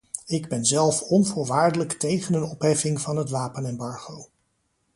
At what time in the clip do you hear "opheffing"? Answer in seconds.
2.43-3.01